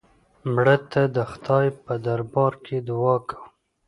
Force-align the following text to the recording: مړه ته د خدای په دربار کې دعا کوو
مړه 0.53 0.75
ته 0.91 1.01
د 1.15 1.17
خدای 1.31 1.67
په 1.83 1.93
دربار 2.05 2.53
کې 2.65 2.77
دعا 2.87 3.15
کوو 3.27 3.45